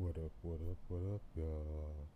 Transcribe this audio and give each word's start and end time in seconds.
What 0.00 0.16
up, 0.16 0.30
what 0.42 0.60
up, 0.70 0.76
what 0.86 1.02
up, 1.12 1.22
y'all? 1.34 2.06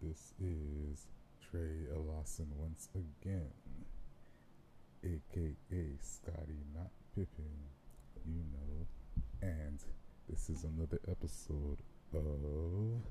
This 0.00 0.32
is 0.40 1.04
Trey 1.50 1.84
Lawson 1.94 2.46
once 2.56 2.88
again, 2.94 3.50
aka 5.04 5.98
Scotty 6.00 6.64
Not 6.74 6.88
Pippin, 7.14 7.60
you 8.26 8.42
know, 8.54 8.86
and 9.42 9.78
this 10.30 10.48
is 10.48 10.64
another 10.64 10.98
episode 11.10 11.76
of 12.14 13.02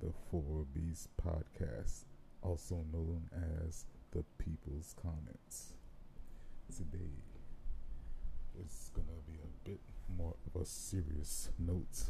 the 0.00 0.12
4Bs 0.32 1.08
Podcast, 1.20 2.04
also 2.40 2.84
known 2.92 3.28
as 3.66 3.86
the 4.12 4.22
People's 4.38 4.94
Comments. 5.02 5.72
Today 6.68 7.18
is 8.64 8.92
gonna 8.94 9.08
be 9.26 9.40
a 9.42 9.68
bit 9.68 9.80
more 10.16 10.36
of 10.54 10.62
a 10.62 10.64
serious 10.64 11.50
note 11.58 12.04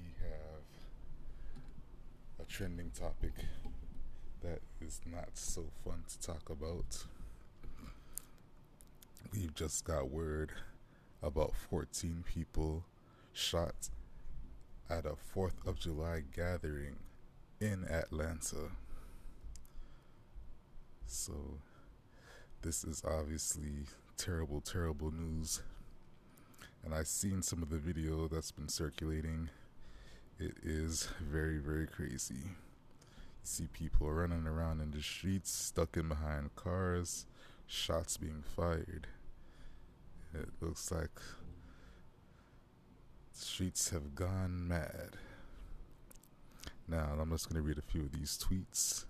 we 0.00 0.02
have 0.22 0.64
a 2.38 2.39
trending 2.50 2.90
topic 2.90 3.32
that 4.40 4.58
is 4.80 5.00
not 5.06 5.28
so 5.34 5.66
fun 5.84 6.02
to 6.08 6.18
talk 6.18 6.50
about. 6.50 7.04
We've 9.32 9.54
just 9.54 9.84
got 9.84 10.10
word 10.10 10.50
about 11.22 11.54
14 11.54 12.24
people 12.26 12.84
shot 13.32 13.90
at 14.88 15.06
a 15.06 15.12
4th 15.34 15.64
of 15.64 15.78
July 15.78 16.24
gathering 16.34 16.96
in 17.60 17.84
Atlanta. 17.88 18.72
So, 21.06 21.60
this 22.62 22.82
is 22.82 23.04
obviously 23.06 23.86
terrible, 24.16 24.60
terrible 24.60 25.12
news. 25.12 25.62
And 26.84 26.94
I've 26.94 27.06
seen 27.06 27.42
some 27.42 27.62
of 27.62 27.70
the 27.70 27.78
video 27.78 28.26
that's 28.26 28.50
been 28.50 28.68
circulating 28.68 29.50
it 30.40 30.56
is 30.62 31.08
very, 31.20 31.58
very 31.58 31.86
crazy. 31.86 32.34
You 32.34 33.44
see 33.44 33.66
people 33.72 34.10
running 34.10 34.46
around 34.46 34.80
in 34.80 34.90
the 34.90 35.02
streets, 35.02 35.50
stuck 35.50 35.98
in 35.98 36.08
behind 36.08 36.56
cars, 36.56 37.26
shots 37.66 38.16
being 38.16 38.42
fired. 38.56 39.06
It 40.32 40.48
looks 40.60 40.90
like 40.90 41.20
streets 43.32 43.90
have 43.90 44.14
gone 44.14 44.66
mad. 44.66 45.16
Now, 46.88 47.16
I'm 47.20 47.30
just 47.30 47.48
going 47.48 47.62
to 47.62 47.66
read 47.66 47.78
a 47.78 47.82
few 47.82 48.02
of 48.02 48.12
these 48.12 48.38
tweets. 48.42 49.04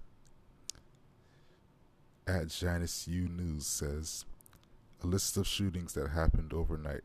At 2.26 2.48
Janice 2.48 3.06
U 3.06 3.28
News 3.28 3.66
says, 3.66 4.24
a 5.02 5.06
list 5.06 5.36
of 5.36 5.46
shootings 5.46 5.94
that 5.94 6.10
happened 6.10 6.52
overnight. 6.52 7.02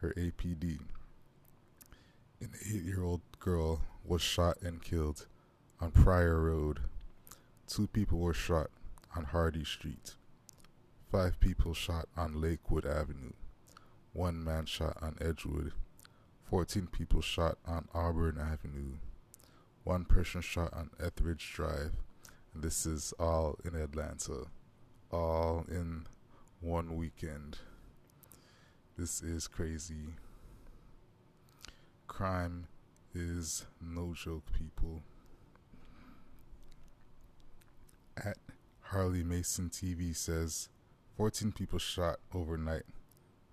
Her 0.00 0.12
APD 0.16 0.78
an 2.40 2.50
eight 2.66 2.82
year 2.82 3.02
old 3.02 3.20
girl 3.46 3.80
was 4.04 4.20
shot 4.20 4.60
and 4.60 4.82
killed 4.82 5.28
on 5.80 5.92
Pryor 5.92 6.42
Road. 6.42 6.80
Two 7.68 7.86
people 7.86 8.18
were 8.18 8.34
shot 8.34 8.70
on 9.14 9.22
Hardy 9.22 9.62
Street. 9.62 10.16
Five 11.12 11.38
people 11.38 11.72
shot 11.72 12.08
on 12.16 12.40
Lakewood 12.40 12.84
Avenue. 12.84 13.34
One 14.12 14.42
man 14.42 14.66
shot 14.66 14.96
on 15.00 15.16
Edgewood. 15.20 15.72
Fourteen 16.42 16.88
people 16.88 17.20
shot 17.20 17.58
on 17.64 17.86
Auburn 17.94 18.36
Avenue. 18.40 18.96
One 19.84 20.06
person 20.06 20.40
shot 20.40 20.74
on 20.74 20.90
Etheridge 20.98 21.52
Drive. 21.54 21.92
And 22.52 22.64
this 22.64 22.84
is 22.84 23.14
all 23.16 23.60
in 23.64 23.76
Atlanta. 23.76 24.46
All 25.12 25.64
in 25.68 26.06
one 26.60 26.96
weekend. 26.96 27.58
This 28.98 29.22
is 29.22 29.46
crazy 29.46 30.16
crime 32.08 32.66
is 33.16 33.64
no 33.80 34.12
joke, 34.14 34.44
people. 34.52 35.02
At 38.16 38.36
Harley 38.80 39.24
Mason 39.24 39.70
TV 39.70 40.14
says 40.14 40.68
14 41.16 41.52
people 41.52 41.78
shot 41.78 42.18
overnight 42.34 42.84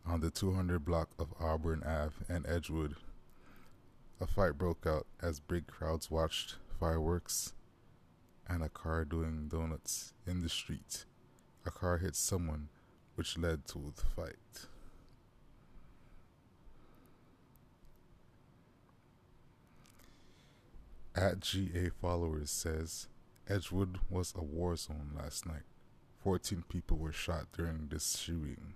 on 0.06 0.19
the 0.19 0.29
200 0.29 0.84
block 0.84 1.12
of 1.18 1.34
Auburn 1.40 1.81
Ave 1.84 2.25
and 2.28 2.46
Edgewood. 2.46 2.96
A 4.19 4.28
fight 4.28 4.57
broke 4.57 4.85
out 4.85 5.07
as 5.22 5.40
big 5.40 5.68
crowds 5.68 6.12
watched 6.12 6.57
fireworks 6.79 7.53
and 8.47 8.62
a 8.63 8.69
car 8.69 9.06
doing 9.06 9.47
donuts 9.47 10.13
in 10.28 10.41
the 10.41 10.50
street. 10.50 11.06
A 11.66 11.72
car 11.72 11.97
hit 12.00 12.16
someone, 12.16 12.68
which 13.16 13.38
led 13.38 13.66
to 13.68 13.94
the 13.96 14.03
fight. 14.16 14.68
At 21.16 21.41
GA 21.41 21.90
Followers 22.01 22.50
says 22.50 23.07
Edgewood 23.47 24.00
was 24.09 24.34
a 24.35 24.44
war 24.44 24.75
zone 24.75 25.12
last 25.16 25.46
night. 25.46 25.62
14 26.24 26.63
people 26.69 26.97
were 26.97 27.12
shot 27.12 27.46
during 27.56 27.88
this 27.90 28.18
shooting. 28.18 28.74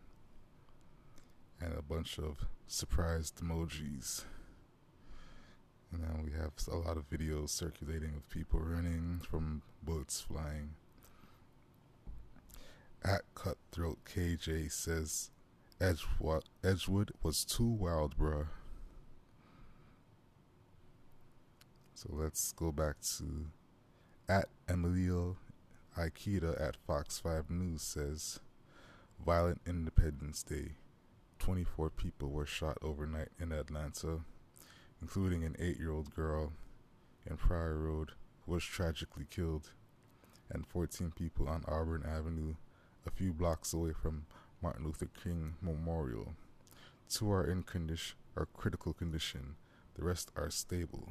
And 1.59 1.73
a 1.73 1.81
bunch 1.81 2.19
of 2.19 2.45
surprised 2.67 3.37
emojis. 3.37 4.25
And 5.91 6.03
then 6.03 6.23
we 6.23 6.31
have 6.33 6.51
a 6.71 6.75
lot 6.75 6.97
of 6.97 7.09
videos 7.09 7.49
circulating 7.49 8.13
of 8.15 8.29
people 8.29 8.59
running 8.59 9.21
from 9.27 9.63
bullets 9.81 10.21
flying. 10.21 10.75
At 13.03 13.21
Cutthroat 13.33 13.99
KJ 14.05 14.71
says 14.71 15.31
Edgewood 15.81 17.11
was 17.23 17.45
too 17.45 17.65
wild, 17.65 18.15
bruh. 18.17 18.47
So 21.97 22.09
let's 22.11 22.51
go 22.51 22.71
back 22.71 22.97
to 23.17 23.47
at 24.29 24.49
Emilio 24.69 25.35
Aikida 25.97 26.61
at 26.61 26.77
Fox 26.85 27.17
5 27.17 27.49
News 27.49 27.81
says 27.81 28.39
Violent 29.25 29.61
Independence 29.65 30.43
Day. 30.43 30.73
24 31.39 31.89
people 31.89 32.29
were 32.29 32.45
shot 32.45 32.77
overnight 32.83 33.29
in 33.39 33.51
Atlanta, 33.51 34.19
including 35.01 35.43
an 35.43 35.55
8 35.57 35.79
year 35.79 35.89
old 35.89 36.13
girl 36.13 36.53
in 37.27 37.35
Pryor 37.35 37.79
Road 37.79 38.11
who 38.45 38.51
was 38.51 38.63
tragically 38.63 39.25
killed, 39.27 39.71
and 40.51 40.67
14 40.67 41.13
people 41.17 41.49
on 41.49 41.65
Auburn 41.67 42.03
Avenue, 42.07 42.53
a 43.07 43.09
few 43.09 43.33
blocks 43.33 43.73
away 43.73 43.91
from 43.91 44.27
Martin 44.61 44.85
Luther 44.85 45.09
King 45.23 45.55
Memorial. 45.63 46.35
Two 47.09 47.31
are 47.31 47.49
in 47.49 47.63
condition, 47.63 48.17
are 48.35 48.47
critical 48.53 48.93
condition, 48.93 49.55
the 49.95 50.05
rest 50.05 50.31
are 50.35 50.51
stable. 50.51 51.09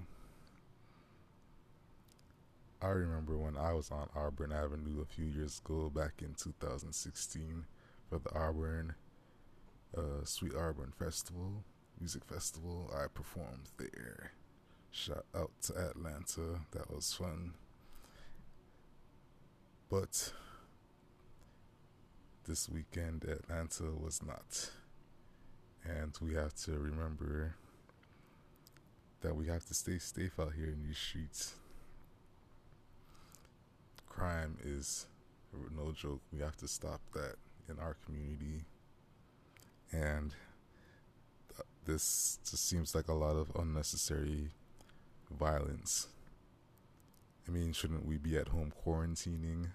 I 2.83 2.89
remember 2.89 3.39
when 3.39 3.57
I 3.57 3.73
was 3.73 3.91
on 3.91 4.09
Auburn 4.15 4.53
Avenue 4.53 5.01
a 5.01 5.07
few 5.07 5.25
years 5.25 5.61
ago, 5.65 5.89
back 5.89 6.21
in 6.21 6.35
2016, 6.35 7.65
for 8.11 8.19
the 8.19 8.39
Auburn 8.39 8.95
uh, 9.97 10.25
Sweet 10.25 10.55
Auburn 10.55 10.93
Festival, 10.99 11.65
Music 11.99 12.25
Festival. 12.25 12.91
I 12.95 13.07
performed 13.07 13.71
there. 13.79 14.33
Shout 14.91 15.25
out 15.35 15.53
to 15.63 15.75
Atlanta. 15.75 16.61
That 16.73 16.93
was 16.95 17.15
fun. 17.15 17.55
But 19.89 20.33
this 22.47 22.69
weekend, 22.69 23.25
Atlanta 23.25 23.85
was 23.85 24.21
not. 24.23 24.71
And 25.83 26.13
we 26.21 26.35
have 26.35 26.55
to 26.65 26.73
remember 26.73 27.55
that 29.23 29.35
we 29.35 29.47
have 29.47 29.65
to 29.67 29.75
stay 29.75 29.99
safe 29.99 30.39
out 30.39 30.53
here 30.55 30.67
in 30.67 30.83
these 30.87 30.99
streets 30.99 31.55
crime 34.47 34.59
is 34.65 35.07
no 35.77 35.93
joke. 35.93 36.21
We 36.33 36.41
have 36.41 36.57
to 36.59 36.69
stop 36.69 37.01
that 37.15 37.37
in 37.69 37.79
our 37.79 37.97
community. 38.05 38.65
And 39.93 40.35
this 41.85 42.39
just 42.49 42.69
seems 42.69 42.95
like 42.95 43.09
a 43.09 43.15
lot 43.15 43.37
of 43.37 43.53
unnecessary 43.57 44.51
violence. 45.31 46.09
I 47.49 47.53
mean, 47.53 47.73
shouldn't 47.73 48.07
we 48.07 48.17
be 48.17 48.37
at 48.37 48.49
home 48.49 48.73
quarantining? 48.85 49.69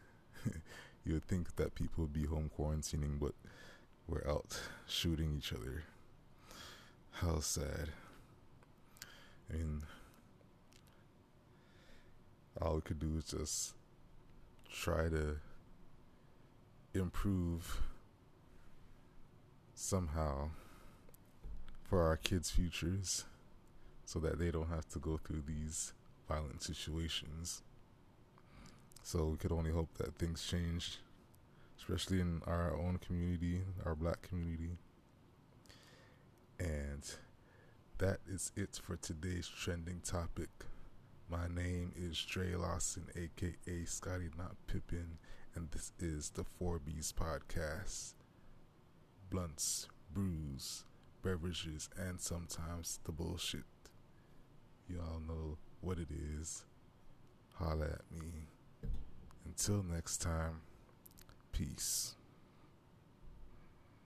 you 1.06 1.14
would 1.14 1.26
think 1.26 1.56
that 1.56 1.76
people 1.76 2.04
would 2.04 2.14
be 2.14 2.26
home 2.26 2.52
quarantining, 2.58 3.20
but 3.20 3.34
we're 4.08 4.28
out 4.30 4.60
shooting 4.88 5.36
each 5.38 5.54
other. 5.54 5.84
How 7.12 7.40
sad. 7.40 7.90
I 9.50 9.58
mean, 9.58 9.84
all 12.62 12.76
we 12.76 12.82
could 12.82 13.00
do 13.00 13.18
is 13.18 13.26
just 13.26 13.74
try 14.72 15.10
to 15.10 15.38
improve 16.94 17.82
somehow 19.74 20.50
for 21.84 22.04
our 22.04 22.18
kids' 22.18 22.50
futures 22.50 23.26
so 24.06 24.20
that 24.20 24.40
they 24.40 24.52
don't 24.52 24.70
have 24.70 24.88
to 24.90 25.00
go 25.00 25.18
through 25.18 25.44
these 25.46 25.94
violent 26.28 26.64
situations. 26.64 27.62
So 29.04 29.26
we 29.26 29.38
could 29.38 29.52
only 29.52 29.72
hope 29.72 29.90
that 29.98 30.16
things 30.16 30.46
change, 30.46 31.00
especially 31.78 32.22
in 32.22 32.42
our 32.46 32.76
own 32.76 33.00
community, 33.06 33.62
our 33.86 33.96
black 33.96 34.22
community. 34.22 34.78
And 36.60 37.04
that 37.98 38.20
is 38.28 38.52
it 38.56 38.80
for 38.82 38.96
today's 38.96 39.48
trending 39.48 40.02
topic. 40.04 40.50
My 41.32 41.48
name 41.48 41.94
is 41.96 42.22
Dre 42.22 42.56
Lawson, 42.56 43.06
aka 43.16 43.86
Scotty 43.86 44.32
Not 44.38 44.58
Pippin, 44.68 45.18
and 45.56 45.72
this 45.72 45.94
is 45.98 46.32
the 46.32 46.44
4Bs 46.62 47.14
Podcast. 47.14 48.16
Blunts, 49.30 49.88
brews, 50.14 50.84
beverages, 51.24 51.90
and 51.98 52.20
sometimes 52.20 53.00
the 53.06 53.14
bullshit. 53.14 53.64
Y'all 54.90 55.22
know 55.26 55.58
what 55.80 56.00
it 56.00 56.10
is. 56.12 56.66
Holla 57.54 57.86
at 57.86 58.12
me. 58.12 58.50
Until 59.46 59.84
next 59.84 60.18
time, 60.18 60.64
peace. 61.54 62.16